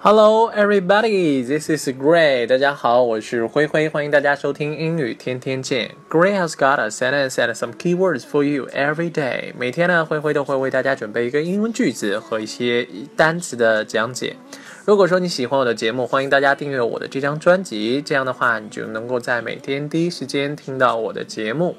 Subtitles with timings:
[0.00, 1.42] Hello, everybody.
[1.42, 2.46] This is Gray.
[2.46, 5.90] 大家好，我是灰灰，欢迎大家收听英语天天见。
[6.08, 9.52] Gray has got a sentence and some keywords for you every day.
[9.58, 14.36] 每天呢，灰灰都会为大家准备一个英文句子和一些单词的讲解。
[14.84, 21.74] 如果说你喜欢我的节目，欢迎大家订阅我的这张专辑，这样的话你就能够在每天第一时间听到我的节目。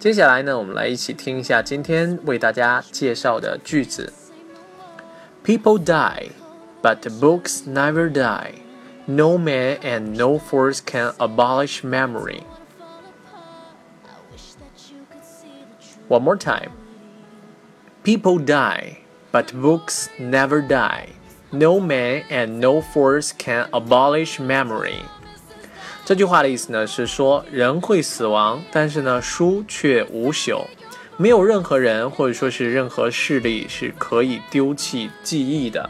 [0.00, 4.12] 接下来呢，我们来一起听一下今天为大家介绍的句子。
[5.44, 6.30] People die.
[6.81, 8.61] But books never die.
[9.07, 12.43] No man and no force can abolish memory.
[16.07, 16.71] One more time.
[18.03, 18.99] People die,
[19.31, 21.09] but books never die.
[21.51, 24.99] No man and no force can abolish memory.
[26.03, 30.65] 这句话的意思呢是说，人会死亡，但是呢，书却无朽。
[31.17, 35.89] 没有任何人或者说是任何势力是可以丢弃记忆的。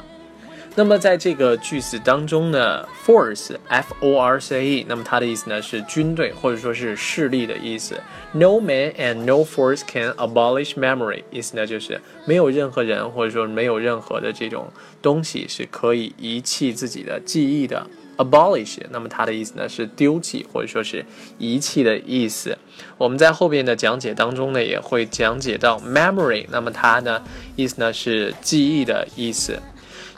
[0.77, 8.01] 那么在这个句子当中呢，force f o r c e，那么它的意思呢是军队或者说是势力的意思。
[8.33, 14.69] No man and no force can abolish memory，意思呢就是没有任何人或者说没有任何的这种
[15.03, 17.87] 东西是可以遗弃自己的记忆的。
[18.17, 21.05] abolish，那么它的意思呢是丢弃或者说是
[21.39, 22.57] 遗弃的意思。
[22.97, 27.23] 我们在后边的讲解当中呢也会讲解到 memory，那么它呢
[27.57, 29.59] 意思呢是记忆的意思。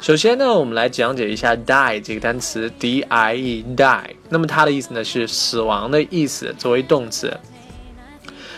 [0.03, 4.11] 首先呢，我们来讲解一下 die 这个单词，d i e die。
[4.29, 7.33] 那么它的意思呢是死亡的意思，作为动词。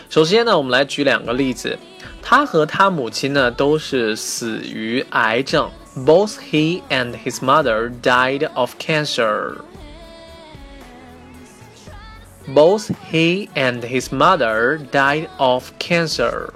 [0.09, 1.77] 首先呢，我们来举两个例子。
[2.19, 5.69] 他和他母亲呢都是死于癌症。
[5.95, 9.57] Both he and his mother died of cancer.
[12.47, 16.49] Both he and his mother died of cancer.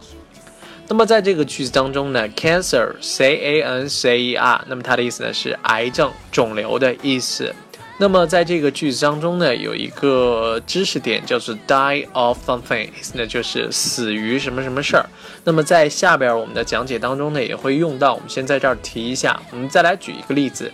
[0.92, 7.54] 那么在这个句子当中呢，cancer，c a n c e r，那么它的意思呢是癌症、肿瘤的意思。
[8.00, 15.06] 那么在这个句子当中呢，有一个知识点叫做 die of something，意思呢就是死于什么什么事儿。
[15.44, 18.16] 那么在下边我们的讲解当中呢，也会用到。
[18.16, 19.40] 我们先在这儿提一下。
[19.52, 20.72] 我们再来举一个例子，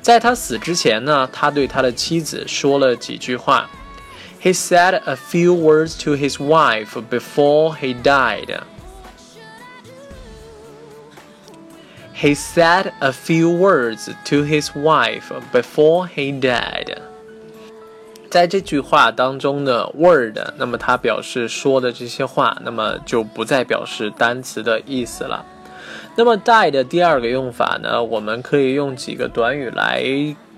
[0.00, 3.68] 在他死之前呢，他对他的妻子说了几句话。
[4.40, 8.60] He said a few words to his wife before he died.
[12.20, 16.96] He said a few words to his wife before he died。
[18.28, 25.46] 在这句话当中的 word，那么它表示说的这些话，那么就不再表示单词的意思了。
[26.16, 30.04] 那么 die 的第二个用法呢，我们可以用几个短语来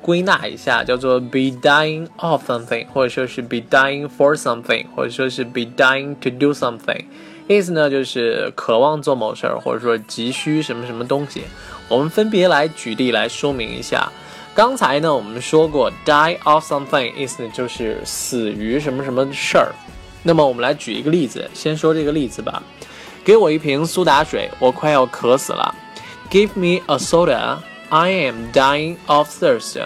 [0.00, 7.04] 归纳一下，叫做 be dying of something，或者说是 be dying for something，或者说是 be dying to do something。
[7.50, 11.42] 意思呢，就是渴望做某事儿，或者说急需什么什么东西。
[11.88, 14.08] 我们分别来举例来说明一下。
[14.54, 19.72] 刚才呢，我们说过 die of something，意思就是死于什么什么事儿。
[20.22, 22.62] 那么我们来举一个例子，先说这个例子吧。
[23.24, 25.74] 给我一瓶苏打水，我快要渴死了。
[26.30, 27.58] Give me a soda,
[27.88, 29.76] I am dying of thirst.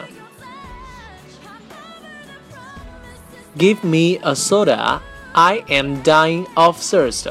[3.56, 4.98] Give me a soda,
[5.32, 7.26] I am dying of thirst.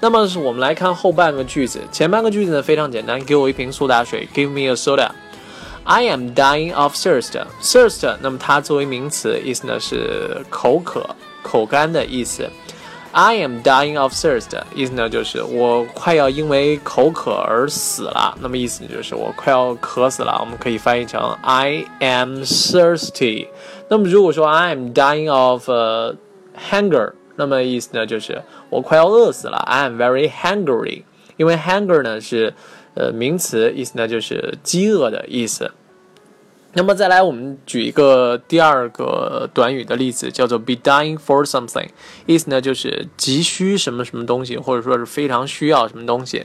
[0.00, 5.10] 那么是我们来看后半个句子，前半个句子呢非常简单，给我一瓶苏打水，Give me a soda。
[5.82, 7.32] I am dying of thirst。
[7.60, 11.04] thirst，那么它作为名词，意思呢是口渴、
[11.42, 12.48] 口干的意思。
[13.10, 18.36] I am dying of thirst，意思呢就是我快要因为口渴而死了。
[18.40, 20.36] 那么意思就是我快要渴死了。
[20.38, 23.48] 我们可以翻译成 I am thirsty。
[23.88, 25.68] 那么如果说 I am dying of
[26.70, 27.14] hunger。
[27.38, 31.04] 那么意思呢，就是我快要饿死了，I am very hungry。
[31.36, 32.52] 因为 hunger 呢是
[32.94, 35.70] 呃名词，意思呢就是饥饿的意思。
[36.74, 41.88] 那么再来，我们举一个第二个短语的例子，叫做 be dying for something，
[42.26, 46.44] 意思呢就是急需什么什么东西，或者说是非常需要什么东西。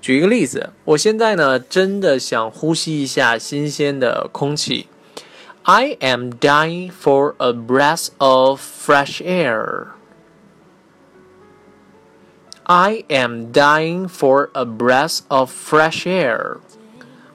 [0.00, 4.86] 举一个例子，我现在呢真的想呼吸一下新鲜的空气
[5.64, 9.88] ，I am dying for a breath of fresh air。
[12.72, 16.58] I am dying for a breath of fresh air。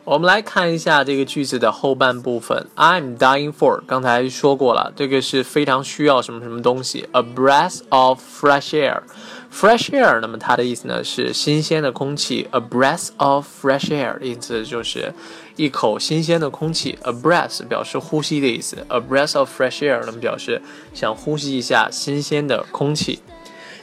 [0.06, 2.68] 我们来看一下这个句子的后半部分。
[2.76, 7.10] I am dying for，刚才说过了，这个是非常需要什么什么东西。
[7.12, 12.48] A breath of fresh air，fresh air，那么它的意思呢是新鲜的空气。
[12.52, 15.14] A breath of fresh air，意思就是
[15.58, 16.98] 一口新鲜的空气。
[17.02, 18.78] A breath 表示呼吸的意思。
[18.88, 20.62] A breath of fresh air，那么表示
[20.94, 23.20] 想呼吸一下新鲜的空气。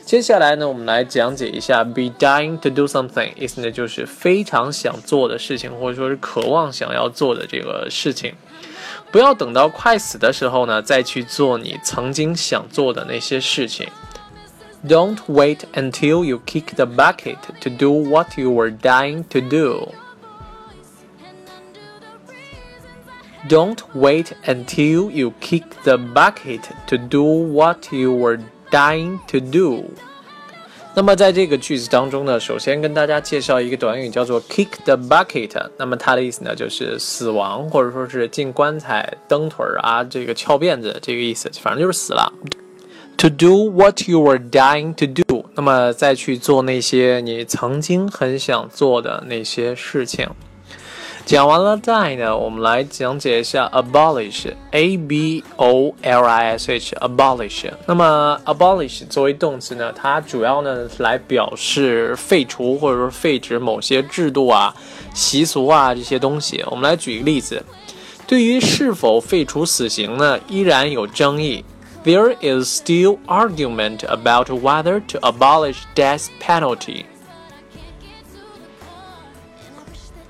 [0.05, 8.33] 接下来呢，我们来讲解一下 be dying to do something，意思呢就是非常想做的事情，或者说是渴望想要做的这个事情。
[9.11, 13.87] 不要等到快死的时候呢，再去做你曾经想做的那些事情。
[14.87, 19.89] Don't wait until you kick the bucket to do what you were dying to do.
[23.49, 28.39] Don't wait until you kick the bucket to do what you were
[28.72, 29.84] dying to do。
[30.94, 35.50] 那么在这个句子当中呢，首先跟大家介绍一个短语，叫做 kick the bucket。
[35.78, 42.32] 那么它的意思呢，就是死亡，或者说是进棺材、蹬腿儿啊，这个翘辫子这个意思，反正就是死了。
[43.18, 45.44] To do what you were dying to do。
[45.54, 50.28] 那么再去做那些你曾经很想做的那些事情。
[51.24, 57.70] 讲完了 die 呢，我们来讲解一下 abolish，a b o l i s h，abolish。
[57.86, 64.74] 那么 abolish 作为动词呢，它主要呢来表示废除或者说废止某些制度啊、
[65.14, 66.62] 习俗啊这些东西。
[66.66, 67.64] 我们来举一个例子，
[68.26, 71.64] 对于是否废除死刑呢，依然有争议。
[72.04, 77.04] There is still argument about whether to abolish death penalty.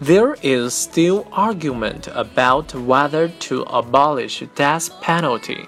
[0.02, 5.66] There is still argument about whether to abolish death penalty。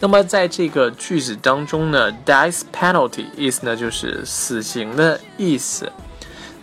[0.00, 5.90] 那么在这个句子当中呢，death penalty 意思呢就是死刑的意思。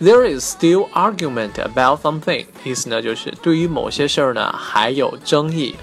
[0.00, 5.74] There is still argument about something 意思呢就是对于某些事儿呢还有争议。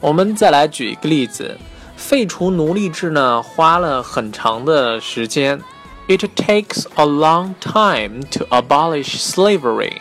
[0.00, 1.56] 我们再来举一个例子，
[1.96, 5.62] 废除奴隶制呢花了很长的时间。
[6.08, 9.94] It takes a long time to abolish slavery.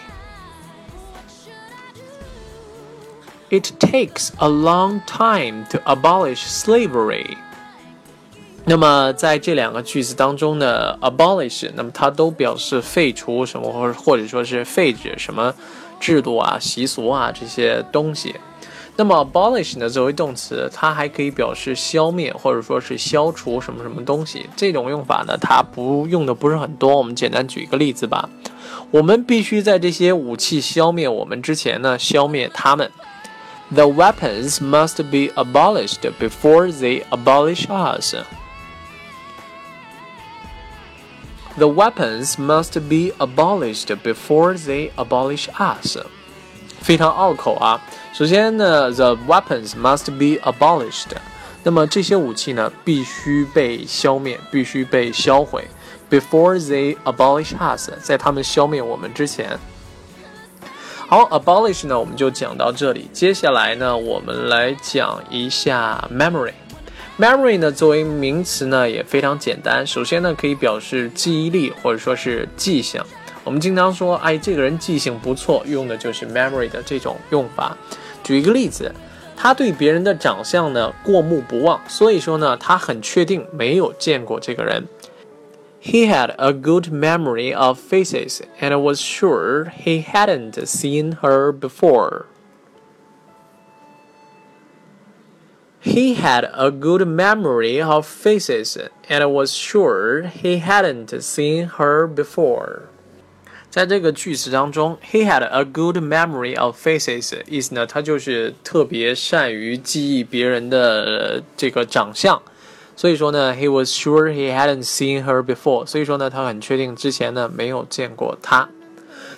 [3.51, 7.37] It takes a long time to abolish slavery。
[8.65, 15.53] 那么在这两个句子当中呢，abolish，那么它都表示废除什么，或或者说是废止什么
[15.99, 18.37] 制度啊、习俗啊这些东西。
[18.95, 24.47] 那么 abolish 呢，作为动词，它还可以表示消灭，或者说是消除什么什么东西。
[24.55, 26.97] 这种用法呢，它不用的不是很多。
[26.97, 28.29] 我们简单举一个例子吧。
[28.93, 32.89] 我们必须在这些武器消灭我们之前呢，消灭它们。
[33.74, 38.16] The weapons must be abolished before they abolish us.
[41.58, 45.98] The weapons must be abolished before they abolish us.
[46.82, 47.82] 非常拗口啊！
[48.14, 51.16] 首先呢，the weapons must be abolished，
[51.64, 55.68] 那么这些武器呢必须被消灭，必须被销毁。
[56.12, 59.58] Before they abolish us，在他们消灭我们之前。
[61.11, 63.11] 好，abolish 呢，我们就讲到这里。
[63.13, 66.53] 接下来呢，我们来讲一下 memory。
[67.19, 69.85] memory 呢，作为名词呢，也非常简单。
[69.85, 73.03] 首先呢，可以表示记忆力或者说是记性。
[73.43, 77.77] 我们经常说，哎，这个人记性不错，用的就是 memory 的这种用法。
[78.23, 78.95] 举一个例子，
[79.37, 84.87] 他对别人的长相呢过目不忘，所以说呢，他很确定没有见过这个人。
[85.80, 92.26] He had a good memory of faces and was sure he hadn't seen her before.
[95.80, 98.76] He had a good memory of faces
[99.08, 102.88] and was sure he hadn't seen her before.
[103.70, 112.42] 在这个句子当中，he had a good memory of faces，意思呢，他就是特别善于记忆别人的这个长相。
[113.00, 115.86] 所以说呢，he was sure he hadn't seen her before。
[115.86, 118.70] 所以说呢，他很确定之前呢没有见过她。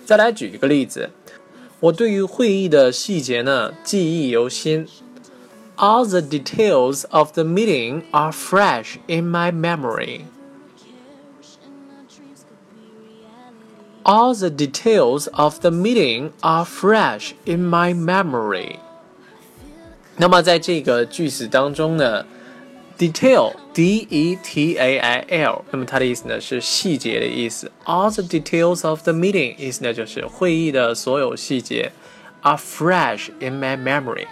[0.05, 1.09] 再来举一个例子，
[1.79, 4.87] 我对于会议的细节呢记忆犹新。
[5.75, 10.21] All the details of the meeting are fresh in my memory.
[14.03, 18.77] All the details of the meeting are fresh in my memory.
[20.15, 22.25] 那么在这个句子当中呢
[23.02, 27.68] ？Detail, D-E-T-A-I-L，那么它的意思呢是细节的意思。
[27.84, 31.90] All the details of the meeting，意思呢就是会议的所有细节
[32.42, 34.26] ，are fresh in my memory。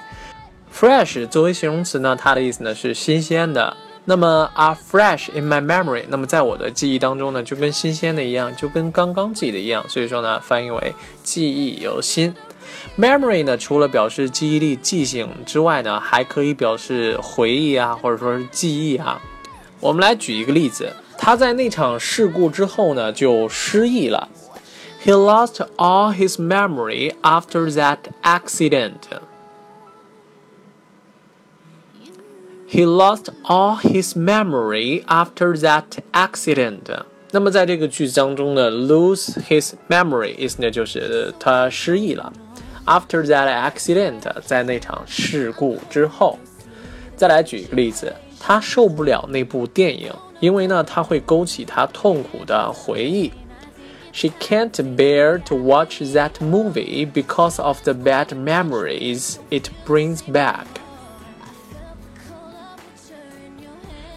[0.72, 3.76] Fresh 作为形容词呢，它的意思呢是新鲜的。
[4.04, 9.84] 那么 are fresh in my memory，那么在我的记忆当中呢，就跟新鲜的一样，就跟刚刚记的一样。
[9.88, 12.32] 所以说呢，翻译为记忆犹新。
[12.97, 19.21] Memory 呢，除了表示记忆力、记性之外呢，还可以表示回忆啊，或者说是记忆啊。
[19.79, 24.29] 我们来举一个例子，他在那场事故之后呢，就失忆了。
[25.03, 28.93] He lost all his memory after that accident.
[32.67, 37.03] He lost all his memory after that accident.
[37.31, 42.33] 那么在这个句子当中呢，lose his memory 意思呢就是他失忆了。
[42.85, 46.37] After that accident，在那场事故之后，
[47.15, 53.31] 再来举一个例子，他受不了那部电影，因为呢，它会勾起他痛苦的回忆。
[54.13, 60.65] She can't bear to watch that movie because of the bad memories it brings back.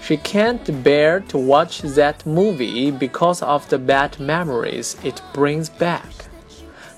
[0.00, 6.21] She can't bear to watch that movie because of the bad memories it brings back.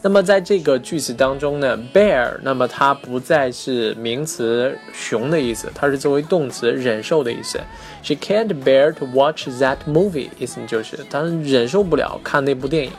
[0.05, 7.59] 那么在这个句子当中呢，bear，那么它不再是名词熊的意思，它是作为动词忍受的意思。
[8.03, 12.91] She can't bear to watch that movie，意思就是她忍受不了看那部电影。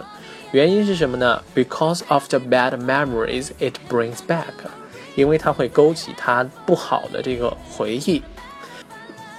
[0.50, 4.42] 原因是什么呢？Because of the bad memories it brings back，
[5.14, 8.20] 因为它会勾起她不好的这个回忆。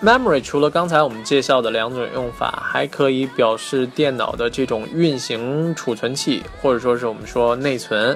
[0.01, 8.15] Memory 除了刚才我们介绍的两种用法，还可以表示电脑的这种运行储存器，或者说是我们说内存。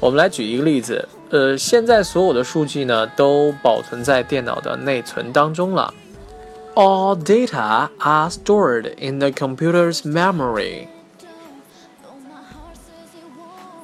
[0.00, 5.92] 我们来举一个例子，呃，现在所有的数据呢都保存在电脑的内存当中了。
[6.74, 10.86] All data are stored in the computer's memory.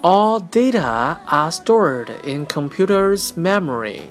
[0.00, 4.02] All data are stored in computer's memory.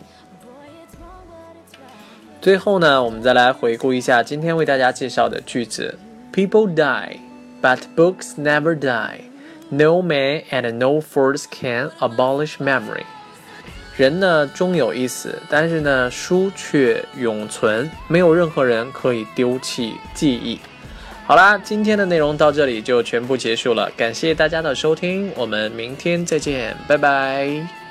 [2.45, 5.97] 最后呢，我们再来回顾一下今天为大家介绍的句子
[6.31, 7.17] ：People die,
[7.59, 9.21] but books never die.
[9.69, 13.01] No man and no force can abolish memory.
[13.97, 20.59] 人呢终有一死，但是呢书却永存，没有任何人可以丢弃记忆。
[21.25, 27.84] 好啦，今天的内容到这里就全部结束了，感谢大家的收听，我们明天再见，拜拜。